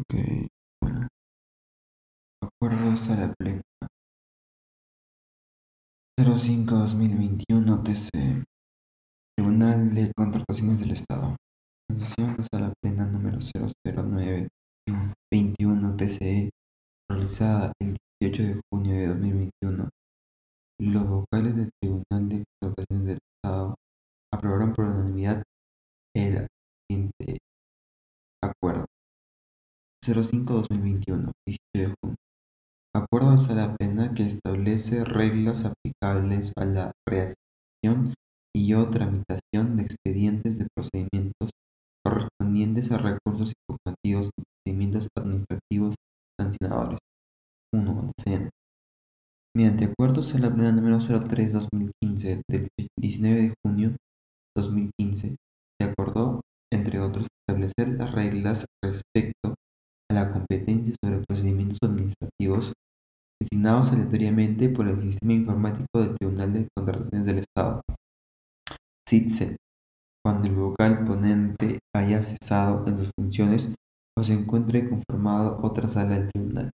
[0.00, 0.14] Ok,
[0.82, 1.08] bueno.
[2.42, 3.60] Acuerdo de sala plena.
[6.18, 8.44] 05-2021 TC.
[9.36, 11.36] Tribunal de Contrataciones del Estado.
[11.94, 16.48] Sesión de sala plena número 009-21 TCE,
[17.10, 19.90] realizada el 18 de junio de 2021,
[20.78, 23.74] los vocales del Tribunal de Contrataciones del Estado
[24.32, 25.42] aprobaron por unanimidad
[26.14, 26.46] el
[26.88, 27.38] siguiente.
[30.02, 32.16] 05-2021, 18 de junio.
[32.94, 38.14] Acuerdo de sala plena que establece reglas aplicables a la reacción
[38.56, 41.50] y o tramitación de expedientes de procedimientos
[42.04, 45.94] correspondientes a recursos informativos y procedimientos administrativos
[46.40, 46.98] sancionadores.
[47.72, 48.10] 1.
[49.54, 53.96] Mediante acuerdo sala plena número 03-2015 del 19 de junio
[54.56, 55.36] 2015,
[55.78, 56.40] se acordó,
[56.72, 59.54] entre otros, establecer las reglas respecto
[60.10, 62.72] a la competencia sobre procedimientos administrativos
[63.40, 67.80] designados aleatoriamente por el Sistema Informático del Tribunal de Contrataciones del Estado.
[69.08, 69.56] SITSE,
[70.24, 73.74] cuando el vocal ponente haya cesado en sus funciones
[74.18, 76.70] o se encuentre conformado otra sala del tribunal.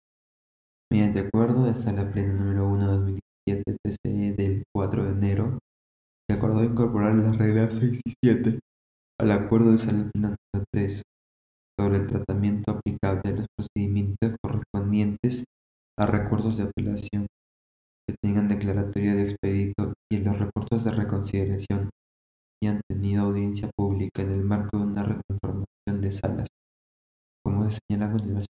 [0.90, 5.58] Mediante acuerdo de sala plena número 1 2017 TCE del 4 de enero,
[6.28, 8.58] se acordó incorporar las reglas 6 y 7
[9.18, 11.02] al acuerdo de sala plena número 3
[11.82, 15.44] sobre el tratamiento aplicable a los procedimientos correspondientes
[15.98, 17.26] a recursos de apelación
[18.06, 21.90] que tengan declaratoria de expedito y los recursos de reconsideración
[22.62, 26.48] y han tenido audiencia pública en el marco de una reconformación de salas,
[27.44, 28.46] como se señala a continuación.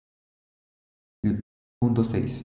[1.81, 2.43] punto 6.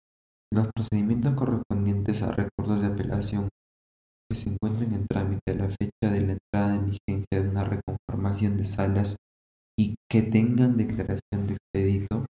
[0.53, 3.49] Los procedimientos correspondientes a recursos de apelación
[4.29, 7.63] que se encuentren en trámite a la fecha de la entrada en vigencia de una
[7.63, 9.15] reconformación de salas
[9.77, 12.25] y que tengan declaración de expedito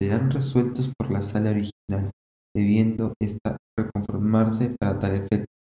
[0.00, 2.10] serán resueltos por la sala original,
[2.54, 5.52] debiendo ésta reconformarse para tal efecto,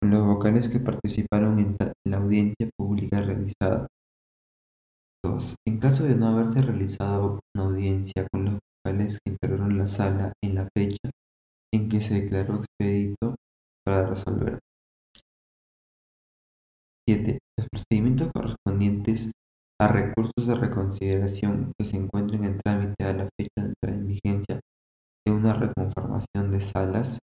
[0.00, 3.86] con los vocales que participaron en, la audiencia pública realizada.
[5.24, 5.56] 2.
[5.66, 10.32] En caso de no haberse realizado una audiencia con los vocales que integraron la sala
[10.42, 11.10] en la fecha
[11.74, 13.34] en que se declaró expedito
[13.84, 14.58] para resolver.
[17.06, 17.38] 7.
[17.58, 19.32] Los procedimientos correspondientes
[19.80, 24.06] a recursos de reconsideración que se encuentren en trámite a la fecha de entrada en
[24.06, 24.60] vigencia
[25.26, 27.18] de una reconformación de salas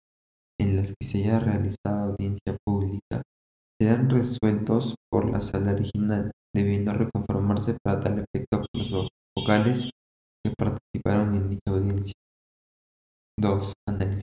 [0.60, 3.22] en las que se haya realizado audiencia pública
[3.80, 9.90] serán resueltos por la sala original, debiendo reconformarse para tal efecto por los vocales
[10.44, 12.14] que participaron en dicha audiencia.
[13.36, 13.72] 2.
[13.88, 14.22] Análisis.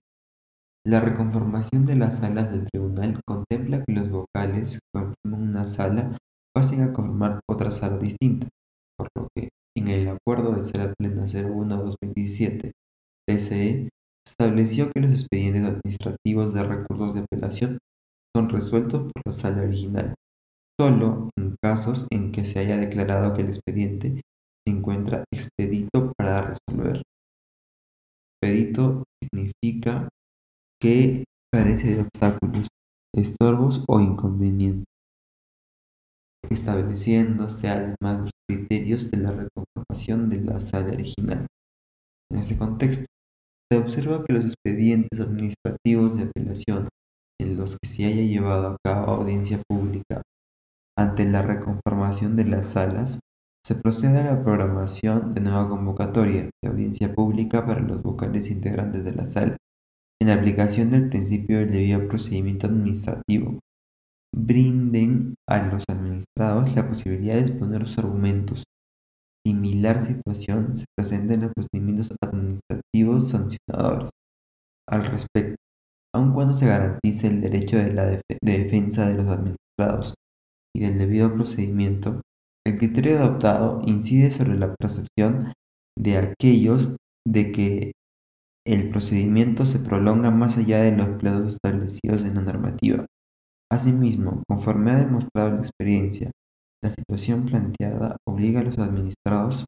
[0.86, 6.18] La reconformación de las salas del tribunal contempla que los vocales que conforman una sala
[6.53, 8.47] pasen a conformar otra sala distinta,
[8.97, 12.72] por lo que en el acuerdo de sala plena 01-2017
[13.28, 13.89] TCE
[14.25, 17.78] estableció que los expedientes administrativos de recursos de apelación
[18.35, 20.16] son resueltos por la sala original,
[20.79, 24.22] solo en casos en que se haya declarado que el expediente
[24.66, 27.01] se encuentra expedito para resolver.
[28.41, 30.09] Expedito significa
[30.81, 32.68] que carece de obstáculos,
[33.16, 34.91] estorbos o inconvenientes
[36.50, 41.47] estableciéndose además los criterios de la reconformación de la sala original.
[42.31, 43.06] En ese contexto,
[43.72, 46.90] se observa que los expedientes administrativos de apelación
[47.40, 50.22] en los que se haya llevado a cabo audiencia pública
[50.97, 53.19] ante la reconformación de las salas,
[53.66, 59.03] se procede a la programación de nueva convocatoria de audiencia pública para los vocales integrantes
[59.03, 59.57] de la sala,
[60.19, 63.59] en aplicación del principio del debido procedimiento administrativo,
[64.34, 68.64] brinden a los administrados la posibilidad de exponer sus argumentos.
[69.46, 74.12] Similar situación se presenta en los procedimientos administrativos sancionadores.
[74.88, 75.56] Al respecto,
[76.14, 80.14] aun cuando se garantice el derecho de, la de defensa de los administrados
[80.75, 82.22] y del debido procedimiento,
[82.66, 85.53] el criterio adoptado incide sobre la percepción
[85.98, 87.92] de aquellos de que
[88.66, 93.06] el procedimiento se prolonga más allá de los plazos establecidos en la normativa.
[93.71, 96.29] Asimismo, conforme ha demostrado la experiencia,
[96.83, 99.63] la situación planteada obliga a los administrados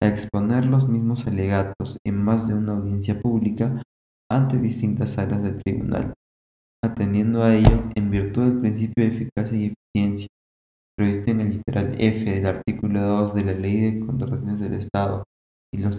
[0.00, 3.82] a exponer los mismos alegatos en más de una audiencia pública
[4.30, 6.14] ante distintas salas del tribunal,
[6.84, 10.28] atendiendo a ello en virtud del principio de eficacia y eficiencia
[10.96, 15.24] previsto en el literal F del artículo 2 de la Ley de Contrataciones del Estado
[15.74, 15.96] y los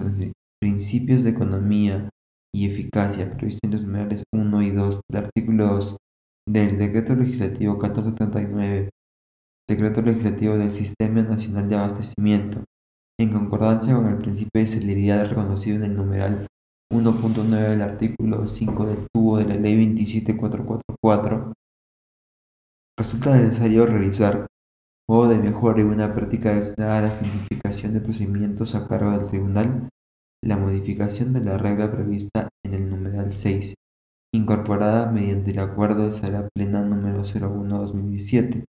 [0.61, 2.09] principios de economía
[2.55, 5.97] y eficacia previstos en los numerales 1 y 2 del artículo 2
[6.49, 8.89] del Decreto Legislativo 1439,
[9.69, 12.63] Decreto Legislativo del Sistema Nacional de Abastecimiento,
[13.19, 16.47] en concordancia con el principio de celeridad reconocido en el numeral
[16.91, 21.53] 1.9 del artículo 5 del tubo de la Ley 27444,
[22.97, 24.47] resulta necesario realizar
[25.07, 29.27] modo de mejora y una práctica destinada a la simplificación de procedimientos a cargo del
[29.27, 29.87] tribunal,
[30.43, 33.75] la modificación de la regla prevista en el numeral 6,
[34.33, 38.65] incorporada mediante el acuerdo de sala plena número 01-2017,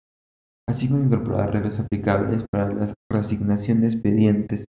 [0.68, 4.64] así como incorporar reglas aplicables para la reasignación de expedientes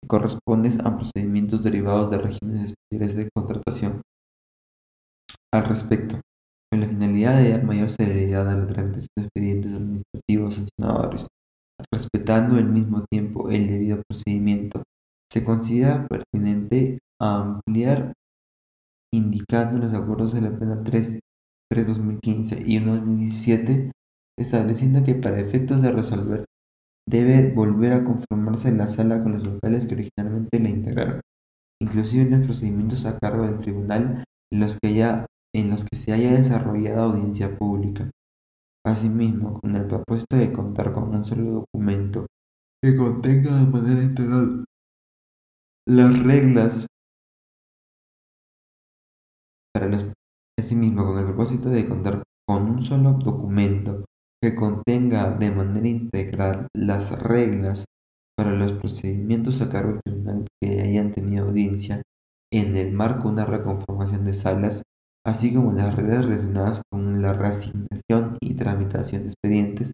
[0.00, 4.02] que corresponden a procedimientos derivados de regímenes especiales de contratación.
[5.52, 6.20] Al respecto,
[6.70, 11.28] con la finalidad de dar mayor celeridad a la tramitación de expedientes administrativos sancionadores,
[11.92, 14.82] respetando al mismo tiempo el debido procedimiento,
[15.32, 18.12] se considera pertinente ampliar
[19.12, 21.20] indicando los acuerdos de la pena 3,
[21.72, 23.92] 3-2015 y 1-2017,
[24.38, 26.44] estableciendo que para efectos de resolver
[27.08, 31.20] debe volver a conformarse la sala con los locales que originalmente la integraron,
[31.80, 35.96] inclusive en los procedimientos a cargo del tribunal en los que ya en los que
[35.96, 38.10] se haya desarrollado audiencia pública.
[38.84, 42.26] Asimismo, con el propósito de contar con un solo documento
[42.82, 44.64] que contenga de manera integral
[45.86, 46.86] las reglas
[50.58, 54.04] asimismo con el propósito de contar con un solo documento
[54.42, 57.84] que contenga de manera integral las reglas
[58.36, 62.02] para los procedimientos a cargo del tribunal que hayan tenido audiencia
[62.52, 64.82] en el marco de una reconformación de salas
[65.26, 69.92] así como las reglas relacionadas con la reasignación y tramitación de expedientes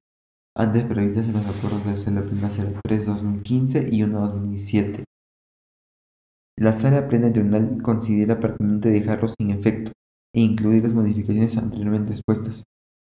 [0.57, 5.05] antes previstas en los acuerdos de Sala Plena 03-2015 y 1-2017.
[6.56, 9.91] La Sala Plena Tribunal considera pertinente dejarlo sin efecto
[10.35, 12.62] e incluir las modificaciones anteriormente expuestas.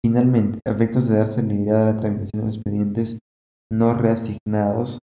[0.02, 3.19] Finalmente, a efectos de dar celeridad a la tramitación de expedientes
[3.70, 4.99] no reasignados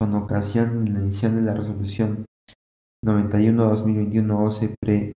[0.00, 2.24] con ocasión de la emisión de la resolución
[3.04, 5.12] 91-2021 OCPRE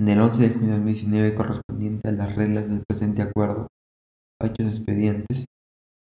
[0.00, 3.68] del 11 de junio de 2019 correspondiente a las reglas del presente acuerdo.
[4.42, 5.46] Hechos expedientes.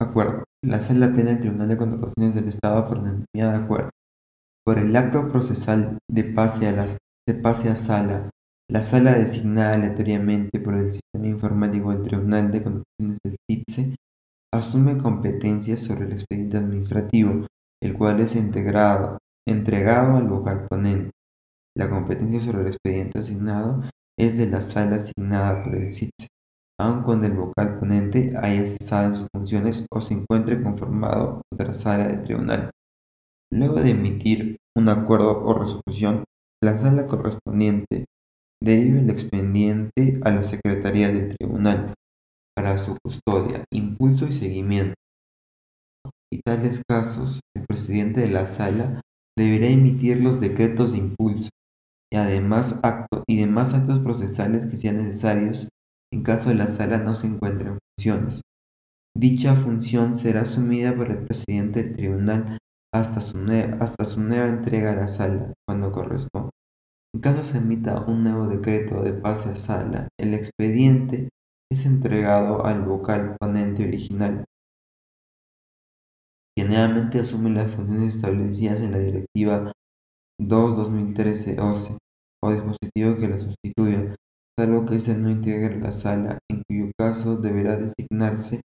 [0.01, 0.43] Acuerdo.
[0.63, 3.89] La sala plena del Tribunal de Contrataciones del Estado por unanimidad de acuerdo.
[4.65, 8.29] Por el acto procesal de pase a, sala,
[8.69, 13.95] la sala designada aleatoriamente por el sistema informático del Tribunal de Contrataciones del CITSE
[14.53, 17.45] asume competencias sobre el expediente administrativo,
[17.81, 21.11] el cual es entregado al vocal ponente
[21.75, 23.81] la competencia sobre el expediente asignado
[24.17, 26.27] es de la sala asignada por el CITSE,
[26.79, 31.73] aun cuando el vocal ponente haya cesado en sus funciones o se encuentre conformado otra
[31.73, 32.69] sala del tribunal.
[33.53, 36.23] Luego de emitir un acuerdo o resolución,
[36.63, 38.05] la sala correspondiente
[38.59, 41.93] deriva el expediente a la Secretaría del Tribunal
[42.55, 44.95] para su custodia, impulso y seguimiento.
[46.31, 49.01] En tales casos, el presidente de la sala
[49.37, 51.49] deberá emitir los decretos de impulso
[52.11, 52.81] y además
[53.27, 55.69] y demás actos procesales que sean necesarios
[56.11, 58.41] en caso de la sala no se encuentre en funciones.
[59.15, 62.57] Dicha función será asumida por el presidente del tribunal
[62.93, 66.49] hasta su, nueva entrega a la sala, cuando corresponda.
[67.13, 71.29] En caso se emita un nuevo decreto de pase a sala, el expediente
[71.71, 74.45] es entregado al vocal ponente original,
[76.55, 79.71] Generalmente asume las funciones establecidas en la Directiva
[80.39, 81.97] 2-2013 OCE
[82.43, 84.15] o dispositivo que la sustituya,
[84.59, 88.61] salvo que éste no integre la sala, en cuyo caso deberá designarse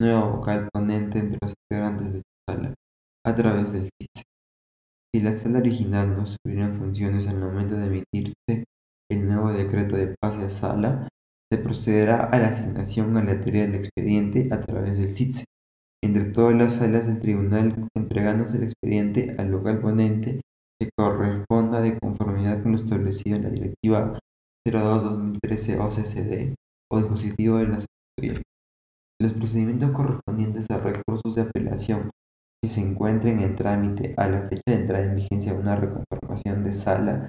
[0.00, 2.74] nuevo vocal ponente entre los integrantes de la sala,
[3.28, 4.24] a través del CITSE.
[5.14, 8.64] Si la sala original no en funciones al momento de emitirse
[9.10, 11.08] el nuevo decreto de pase a sala,
[11.50, 15.44] se procederá a la asignación aleatoria del expediente a través del CITSE
[16.02, 20.40] entre todas las salas del tribunal, entregándose el expediente al local ponente
[20.80, 24.18] que corresponda de conformidad con lo establecido en la Directiva
[24.66, 26.54] 02-2013 OCCD
[26.90, 28.42] o dispositivo de la Secretaría.
[29.20, 32.10] Los procedimientos correspondientes a recursos de apelación
[32.62, 36.74] que se encuentren en trámite a la fecha de entrada en vigencia una reconformación de
[36.74, 37.28] sala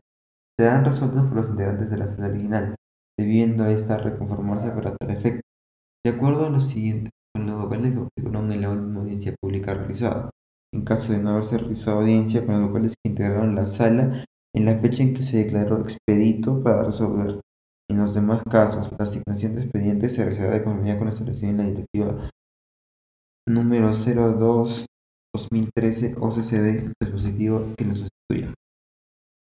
[0.58, 2.76] serán resueltos por los integrantes de la sala original,
[3.18, 5.42] debiendo esta reconformarse para tal efecto,
[6.04, 9.74] de acuerdo a lo siguiente, con los vocales que obtuvieron en la última audiencia pública
[9.74, 10.30] realizada
[10.74, 14.66] en caso de no haberse realizado audiencia con los vocales que integraron la sala en
[14.66, 17.40] la fecha en que se declaró expedito para resolver.
[17.90, 21.52] En los demás casos, la asignación de expedientes se realizará de conformidad con la establecido
[21.52, 22.30] en la directiva
[23.48, 23.94] número
[25.36, 28.54] 02-2013 OCCD, dispositivo que lo sustituya.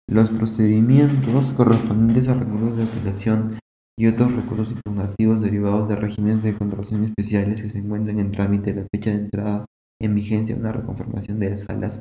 [0.08, 3.58] Los procedimientos correspondientes a recursos de apelación
[3.98, 8.70] y otros recursos impugnativos derivados de regímenes de contratación especiales que se encuentren en trámite
[8.70, 9.64] a la fecha de entrada
[10.00, 12.00] en vigencia una reconformación de las salas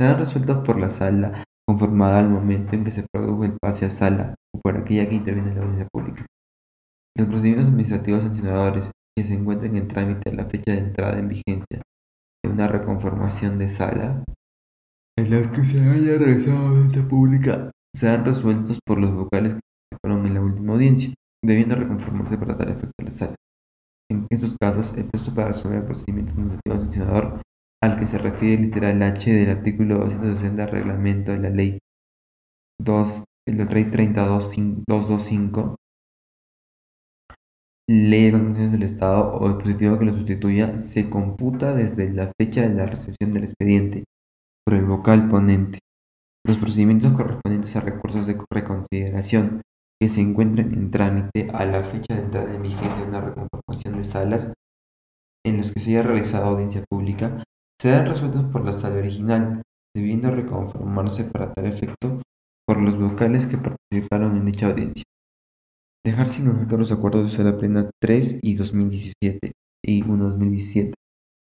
[0.00, 3.90] serán resueltos por la sala conformada al momento en que se produjo el pase a
[3.90, 6.24] sala o por aquella que interviene en la audiencia pública.
[7.16, 11.28] Los procedimientos administrativos sancionadores que se encuentren en trámite a la fecha de entrada en
[11.28, 11.82] vigencia
[12.46, 14.24] de una reconformación de sala
[15.18, 19.60] en las que se haya realizado audiencia pública serán resueltos por los vocales que
[19.90, 23.34] participaron en la última audiencia, debiendo reconformarse para dar efecto a la sala.
[24.10, 27.40] En estos casos, el proceso para resolver el procedimiento administrativo sancionador
[27.82, 31.78] al que se refiere el literal H del artículo 260 del reglamento de la ley
[32.80, 35.76] 2, la ley 32225,
[37.88, 42.74] ley de del Estado o dispositivo que lo sustituya, se computa desde la fecha de
[42.74, 44.04] la recepción del expediente
[44.64, 45.78] por el vocal ponente.
[46.44, 49.62] Los procedimientos correspondientes a recursos de reconsideración
[50.00, 53.96] que se encuentren en trámite a la fecha de entrada en vigencia de una reconformación
[53.96, 54.52] de salas
[55.44, 57.44] en los que se haya realizado audiencia pública
[57.80, 59.62] serán resueltos por la sala original,
[59.94, 62.20] debiendo reconformarse para tal efecto
[62.66, 65.04] por los vocales que participaron en dicha audiencia.
[66.06, 69.50] Dejar sin efecto los acuerdos de sala plena 3 y 2017
[69.84, 70.94] y 1 2017.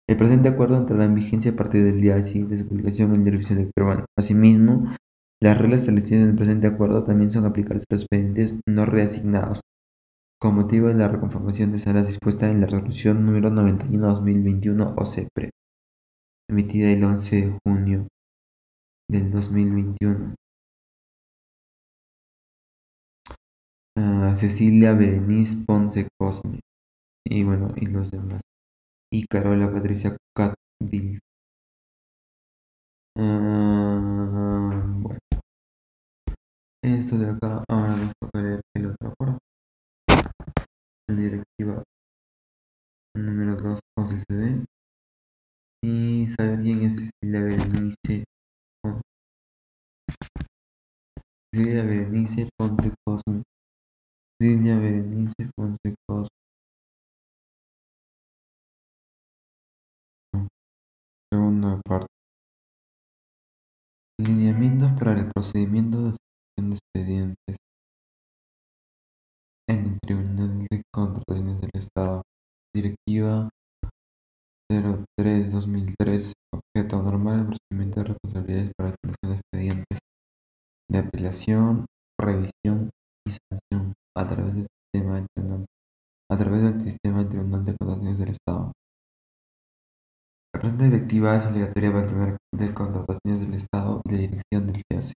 [0.06, 3.16] El presente acuerdo entrará en vigencia a partir del día siguiente de su publicación en
[3.16, 4.04] el Diario Oficial Peruano.
[4.14, 4.94] Asimismo,
[5.40, 9.62] las reglas establecidas en el presente acuerdo también son aplicables a los expedientes no reasignados,
[10.38, 15.50] con motivo de la reconformación de salas dispuesta en la resolución número 91-2021 OCEPRE,
[16.50, 18.06] emitida el 11 de junio
[19.08, 20.34] del 2021.
[24.34, 26.60] Cecilia Berenice Ponce Cosme
[27.24, 28.42] y bueno, y los demás.
[29.12, 31.18] Y Carola Patricia Catville.
[33.16, 35.18] Uh, bueno.
[36.82, 39.38] Esto de acá, ahora nos toca leer el otro acuerdo.
[41.08, 41.82] La directiva
[43.14, 44.64] número 2 OCCD.
[45.84, 48.24] Y saber quién es Cecilia Berenice.
[51.54, 53.42] Cecilia Berenice Ponce Cosme.
[54.42, 55.94] Cecilia Berenice Cosme.
[61.32, 62.08] Segunda parte.
[64.18, 66.16] Lineamientos para el procedimiento de
[66.58, 67.56] de expedientes
[69.68, 72.22] en el Tribunal de Contrataciones del Estado.
[72.74, 73.48] Directiva
[74.68, 76.32] 03-2003.
[76.52, 79.98] Objeto normal el procedimiento de responsabilidades para la selección de expedientes
[80.90, 81.86] de apelación,
[82.18, 82.90] revisión
[84.14, 85.66] a través del sistema Tribunal,
[86.30, 88.72] a través del Estado.
[90.54, 94.66] La presente directiva es obligatoria para el Tribunal de Contrataciones del Estado y la dirección
[94.66, 95.12] del CAC.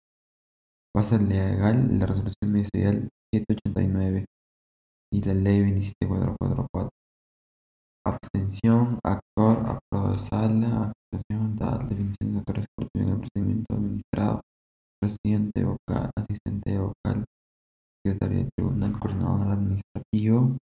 [0.95, 4.25] Base legal la Resolución Ministerial 789
[5.12, 6.89] y la Ley 27444.
[8.05, 14.41] Abstención, actor, aprobado de sala, actuación, tal, definición de actores en el procedimiento administrado,
[15.00, 17.25] presidente vocal, asistente vocal,
[18.05, 20.57] secretario del tribunal, coordinador administrativo,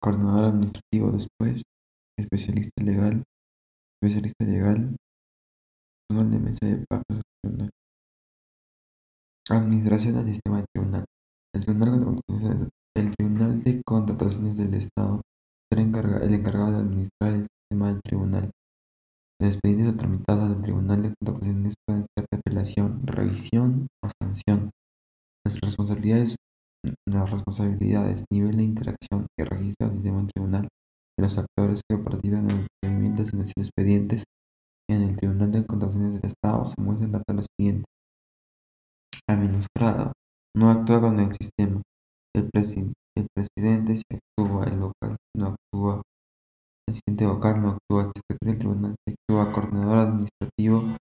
[0.00, 1.62] coordinador administrativo después,
[2.18, 3.24] especialista legal,
[4.00, 4.96] especialista legal,
[6.08, 7.70] personal de mesa de partes tribunal.
[9.50, 11.04] Administración del sistema del tribunal.
[11.54, 15.22] El Tribunal de Contrataciones del Estado
[15.70, 18.50] será el encargado de administrar el sistema del tribunal.
[19.40, 24.65] Los expedientes tramitados del Tribunal de Contrataciones pueden ser de apelación, revisión o sanción.
[25.46, 26.34] Las responsabilidades,
[27.06, 30.62] las responsabilidades, nivel de interacción y registro del sistema tribunal
[31.16, 34.24] de los actores que participan en el procedimiento de expedientes
[34.90, 37.84] en el Tribunal de Contrataciones del Estado se muestran a lo siguiente
[39.30, 40.12] administrado,
[40.56, 41.80] no actúa con el sistema.
[42.34, 46.02] El, presidente si actúa, el vocal no actúa,
[46.88, 50.96] el asistente vocal no actúa, el secretario del tribunal si actúa, coordinador administrativo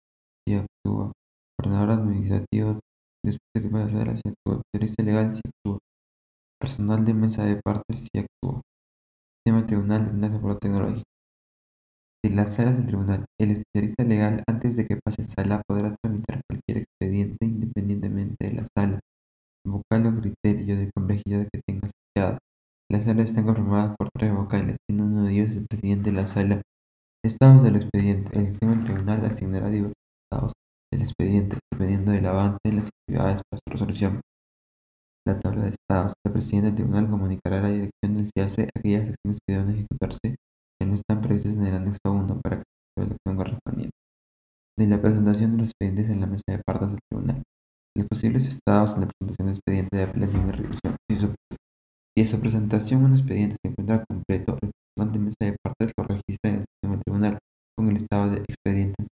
[0.46, 1.12] si actúa,
[1.56, 2.80] coordinador administrativo
[3.24, 5.78] después de que pasa a la si actúa, periodista legal si actúa,
[6.60, 8.60] personal de mesa de partes si actúa,
[9.38, 11.04] sistema tribunal, enlace por tecnológico.
[12.22, 15.94] De las salas del tribunal, el especialista legal antes de que pase a sala podrá
[16.02, 19.00] tramitar cualquier expediente independientemente de la sala,
[19.66, 22.38] vocal o criterio de complejidad que tenga asociado.
[22.90, 26.26] Las salas están conformadas por tres vocales, siendo uno de ellos el presidente de la
[26.26, 26.62] sala.
[27.24, 28.38] Estados del expediente.
[28.38, 30.52] El sistema del tribunal asignará diversos estados
[30.94, 34.20] del expediente, dependiendo del avance de las actividades para su resolución.
[35.26, 36.14] La tabla de estados.
[36.24, 40.36] El presidente del tribunal comunicará a la dirección del CIAC aquellas acciones que deben ejecutarse
[40.78, 43.96] que no están previstas en el anexo 1 para que se la elección correspondiente.
[44.76, 47.42] De la presentación de los expedientes en la mesa de partes del tribunal.
[47.96, 50.96] Los posibles estados en la presentación de expediente de apelación y revisión.
[51.08, 51.34] Si, su,
[52.16, 56.04] en su presentación un expediente se encuentra completo, el personal de mesa de partes lo
[56.04, 57.38] registra en el sistema tribunal
[57.76, 59.06] con el estado de expediente en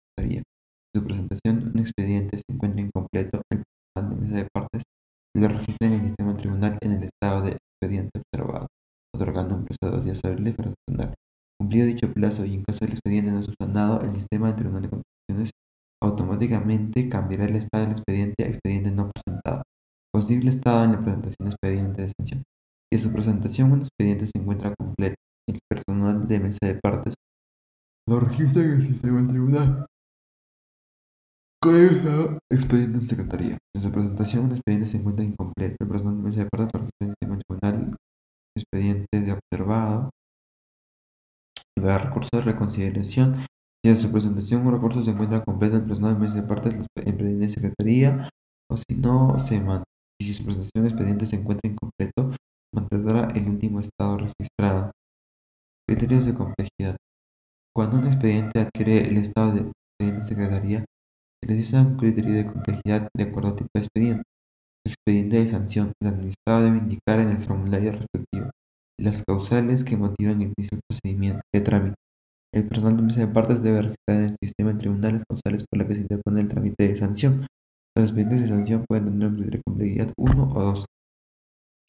[1.50, 3.62] un expediente se encuentra incompleto, el
[3.95, 4.83] personal de mesa de partes
[5.37, 8.67] lo registra en el sistema tribunal en el estado de expediente observado,
[9.14, 11.14] otorgando un plazo de dos días hábiles para subsanar.
[11.61, 14.88] Cumplido dicho plazo y en caso del expediente no subsanado, el sistema del tribunal de
[14.90, 15.50] contestaciones
[16.02, 19.62] automáticamente cambiará el estado del expediente a expediente no presentado.
[20.12, 22.43] Posible estado en la presentación de expediente de sanción.
[22.90, 25.17] Si en su presentación un expediente se encuentra completo,
[25.49, 27.14] el personal de mesa de partes
[28.09, 29.87] lo registra en el sistema del tribunal.
[31.61, 33.59] Expediente en secretaría.
[33.75, 36.49] En su presentación un expediente se encuentra incompleto, el personal de mesa de
[37.00, 37.97] del tribunal.
[38.57, 40.11] Expediente de observado.
[41.77, 43.47] Y va a recurso de reconsideración
[43.85, 46.83] si su presentación un recurso se encuentra completo, el personal de mesa de partes lo
[46.83, 48.29] expediente de secretaría
[48.71, 49.85] o si no se mantendrá.
[50.21, 52.37] Si su presentación de expediente se encuentra incompleto,
[52.75, 54.91] mantendrá el último estado registrado.
[55.88, 56.97] Criterios de complejidad.
[57.75, 60.85] Cuando un expediente adquiere el estado de expediente de secretaría,
[61.47, 64.23] se usa un criterio de complejidad de acuerdo al tipo de expediente.
[64.85, 68.50] El expediente de sanción, el administrado debe indicar en el formulario respectivo
[68.99, 71.95] las causales que motivan el inicio del procedimiento de trámite.
[72.54, 75.64] El personal de mesa de partes debe registrar en el sistema de tribunal las causales
[75.68, 77.47] por las que se interpone el trámite de sanción.
[77.97, 80.87] Los expedientes de sanción pueden tener un criterio de complejidad 1 o 2.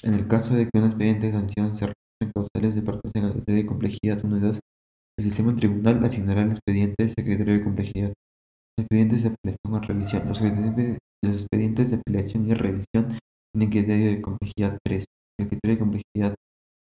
[0.04, 3.26] En el caso de que un expediente de sanción se registren causales de partes en
[3.26, 4.60] el criterio de complejidad 1 y 2,
[5.18, 8.14] el sistema tribunal asignará al expediente ese criterio de complejidad.
[8.80, 10.24] Expedientes de apelación o revisión.
[10.26, 10.42] Los
[11.34, 13.20] expedientes de apelación y revisión
[13.54, 15.06] tienen criterio de complejidad 3.
[15.38, 16.36] El criterio de complejidad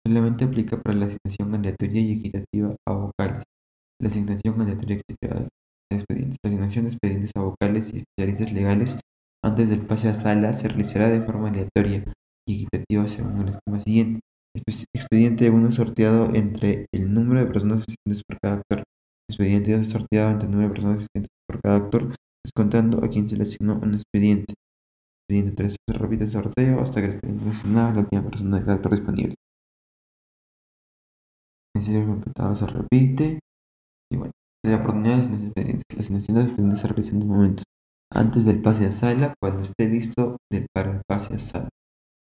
[0.08, 3.44] solamente aplica para la asignación aleatoria y equitativa a vocales.
[4.02, 6.38] La asignación aleatoria y equitativa de expedientes.
[6.44, 9.00] La asignación de expedientes a vocales y especialistas legales
[9.44, 12.06] antes del pase a sala se realizará de forma aleatoria
[12.48, 14.22] y equitativa según el esquema siguiente.
[14.96, 18.84] Expediente 1 sorteado entre el número de personas asistentes por cada actor.
[19.34, 23.36] Expediente 2 sorteado entre el de personas asistentes por cada actor, descontando a quien se
[23.36, 24.54] le asignó un expediente.
[25.24, 28.60] Expediente 3 se repite el sorteo hasta que el expediente asignado a la última persona
[28.60, 29.36] de cada actor disponible.
[31.76, 33.40] El serio completado se repite.
[34.12, 35.84] Y bueno, la oportunidad de los expedientes.
[35.96, 37.64] La asignación de expedientes se realiza en dos momentos.
[38.14, 40.38] Antes del pase a sala, cuando esté listo
[40.76, 41.70] para el pase a sala.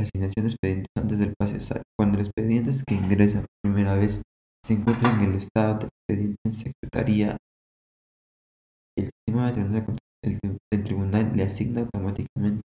[0.00, 1.82] La asignación de expedientes antes del pase a sala.
[1.98, 4.22] Cuando el expediente que ingresa por primera vez
[4.64, 7.37] se encuentra en el estado expediente en secretaría,
[8.96, 12.62] el sistema del tribunal le asigna automáticamente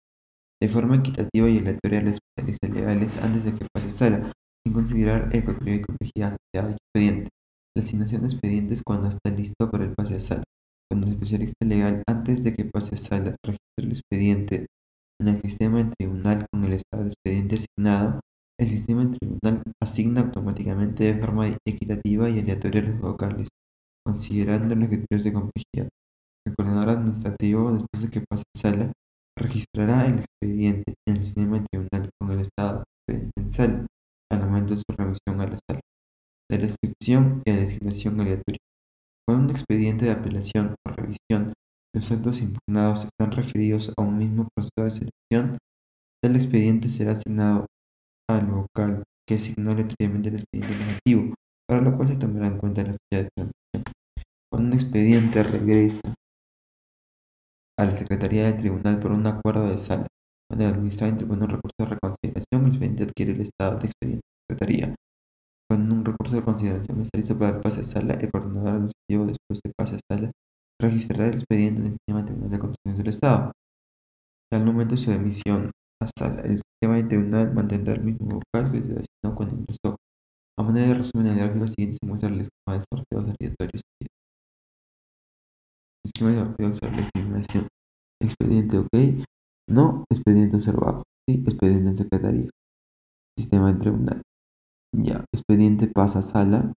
[0.62, 4.32] de forma equitativa y aleatoria a los especialistas legales antes de que pase sala
[4.66, 7.30] sin considerar el contenido y complejidad de expediente.
[7.76, 10.44] La asignación de expedientes cuando está listo para el pase a sala.
[10.90, 14.66] Cuando el especialista legal, antes de que pase a sala, registre el expediente
[15.22, 18.20] en el sistema del tribunal con el estado de expediente asignado,
[18.60, 23.48] el sistema tribunal asigna automáticamente de forma equitativa y aleatoria los vocales,
[24.06, 25.90] considerando los criterios de complejidad.
[26.46, 28.92] El coordinador administrativo, después de que pase a sala,
[29.38, 33.88] registrará el expediente en el sistema tribunal con el estado expediente
[34.30, 35.80] al momento de su remisión a la sala,
[36.52, 38.60] de la inscripción y a designación aleatoria.
[39.26, 41.54] Con un expediente de apelación o revisión,
[41.96, 45.58] los actos impugnados están referidos a un mismo proceso de selección,
[46.22, 47.66] el expediente será asignado
[48.30, 51.34] al vocal que asignó aleatoriamente el expediente negativo,
[51.68, 53.84] para lo cual se tomará en cuenta la fecha de presentación.
[54.52, 56.14] Cuando un expediente regresa
[57.78, 60.08] a la Secretaría del Tribunal por un acuerdo de sala,
[60.48, 64.22] cuando el administrador interpone un recurso de reconsideración, el expediente adquiere el estado de expediente
[64.26, 64.96] de secretaría.
[65.70, 69.26] Cuando un recurso de consideración está listo para el pase a sala, el coordinador administrativo
[69.26, 70.32] después de pase a sala
[70.82, 73.52] registrará el expediente en el sistema tribunal de constitución del Estado.
[74.52, 75.70] Al momento de su emisión
[76.02, 79.98] a sala, el sistema de tribunal mantendrá el mismo vocal que se asignó cuando ingresó.
[80.58, 83.82] A manera de resumen, en el gráfico siguiente se muestra el esquema de sorteos aleatorios.
[86.06, 87.68] Esquema de sorteos sobre asignación.
[88.22, 89.26] Expediente OK.
[89.70, 91.04] No, expediente observado.
[91.28, 92.50] Sí, expediente en secretaría.
[93.38, 94.22] Sistema del tribunal.
[94.96, 96.74] Ya, expediente pasa a sala.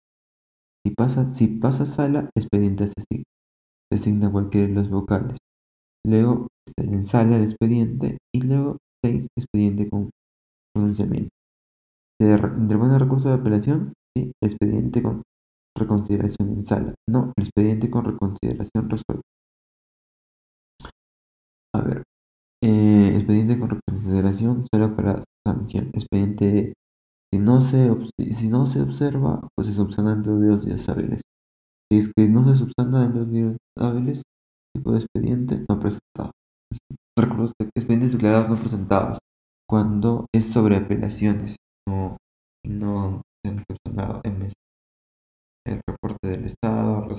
[0.85, 3.25] Si pasa, si pasa a sala, expediente se asigna.
[3.91, 5.39] Se asigna cualquiera de los vocales.
[6.05, 10.11] Luego en sala el expediente y luego 6 expediente con
[10.75, 11.31] pronunciamiento.
[12.21, 13.93] ¿Se interpone recurso de apelación?
[14.17, 15.23] Sí, expediente con
[15.77, 16.95] reconsideración en sala.
[17.09, 19.23] No, el expediente con reconsideración resuelto.
[21.75, 22.03] A ver,
[22.63, 25.91] eh, expediente con reconsideración solo para sanción.
[25.95, 26.75] Expediente
[27.33, 27.91] si no se,
[28.33, 31.23] si no se observa, pues se subsana dentro de dos días hábiles.
[31.91, 34.23] Si es que no se subsana dentro de dos días hábiles,
[34.75, 36.33] tipo de expediente no presentado.
[37.17, 39.19] Recuerdos de expedientes declarados no presentados
[39.69, 42.17] cuando es sobre apelaciones no,
[42.65, 43.65] no se han
[44.25, 44.53] en.
[45.65, 47.19] El reporte del Estado, los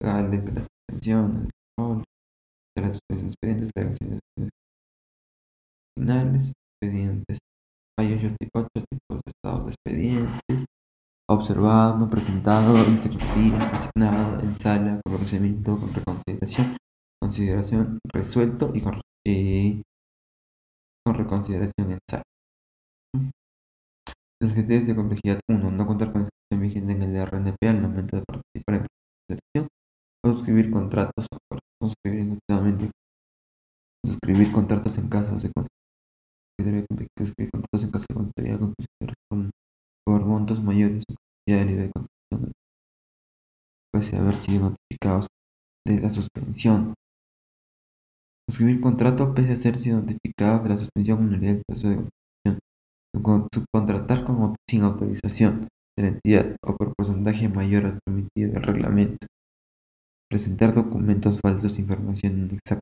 [0.00, 1.48] legales de las extensiones,
[2.76, 4.20] de las expedientes de
[5.96, 7.38] finales, expedientes.
[7.98, 8.84] Hay ocho, tipos de
[9.26, 10.64] estados de expedientes.
[11.30, 16.76] Observado, no presentado, insertivo, asignado, en sala, con procedimiento, con reconsideración,
[17.22, 19.00] consideración, resuelto y con,
[21.06, 22.22] con reconsideración en sala.
[24.40, 25.70] Los criterios de complejidad 1.
[25.70, 28.88] No contar con inscripción vigente en el RNP al momento de participar en la
[29.28, 29.68] selección.
[30.24, 32.38] Suscribir contratos o suscribir
[34.04, 35.52] suscribir contratos en casos de
[37.16, 38.58] suscribir contratos en casos de contabilidad
[39.30, 39.50] con,
[40.04, 42.52] por montos mayores cantidad de libre de contratación
[43.92, 45.28] puede haber sido notificados
[45.86, 46.94] de la suspensión.
[48.48, 52.58] Suscribir contrato pese a ser notificados de la suspensión o del proceso de
[53.54, 59.26] subcontratar con, sin autorización de la entidad o por porcentaje mayor al permitido del reglamento,
[60.30, 62.80] presentar documentos falsos, información inexacta,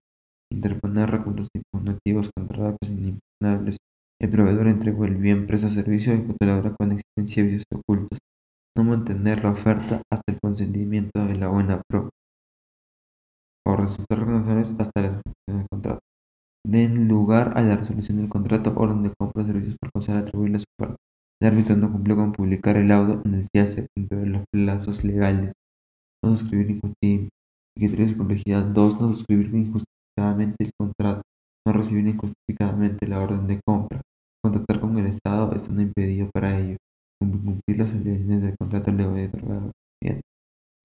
[0.53, 3.77] interponer recursos impugnativos contra datos inimpugnables,
[4.21, 8.19] el proveedor entregó el bien preso a servicio y colaborar con existencia de vicios ocultos,
[8.77, 12.11] no mantener la oferta hasta el consentimiento de la buena pro
[13.67, 16.01] o resultar reconocibles hasta la suspensión del contrato
[16.67, 20.59] den lugar a la resolución del contrato, orden de compra de servicios por causar atribuirle
[20.59, 20.97] su parte.
[21.41, 25.05] El árbitro no cumplió con publicar el laudo en el CIACE dentro de los plazos
[25.05, 25.55] legales.
[26.23, 27.31] No suscribir injustificadamente.
[27.77, 29.01] Criterios de complejidad 2.
[29.01, 31.23] No suscribir injustificadamente el contrato.
[31.67, 34.03] No recibir injustificadamente la orden de compra.
[34.45, 36.77] Contratar con el Estado estando impedido para ello.
[37.21, 39.73] Cumplir las obligaciones del contrato luego de otorgado.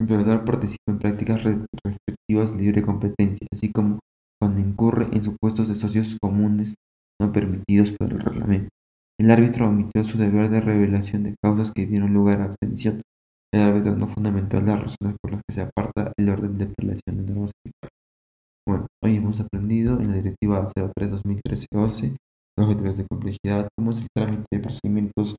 [0.04, 4.00] Proveedor participa en prácticas restrictivas de libre competencia, así como
[4.40, 6.74] cuando incurre en supuestos de socios comunes
[7.20, 8.68] no permitidos por el reglamento.
[9.18, 13.00] El árbitro omitió su deber de revelación de causas que dieron lugar a abstención.
[13.54, 17.16] El árbitro no fundamentó las razones por las que se aparta el orden de apelación
[17.16, 17.52] de normas
[18.68, 22.16] Bueno, hoy hemos aprendido en la directiva 03-2013-12
[22.58, 25.36] los objetivos de complejidad, cómo es el trámite de procedimientos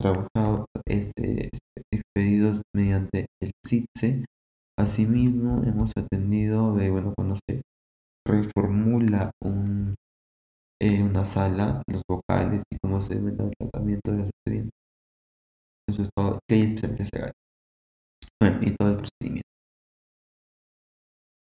[0.00, 1.50] trabajados, este,
[1.92, 4.24] expedidos mediante el CITSE.
[4.78, 7.62] Asimismo, hemos atendido de, bueno, cuando se
[8.26, 9.96] reformula un,
[10.80, 14.72] eh, una sala, los vocales y cómo se debe el tratamiento de los expedientes.
[15.88, 16.38] Eso es todo.
[16.48, 16.76] Que hay
[17.12, 17.34] legales.
[18.40, 19.02] Bueno, y todo el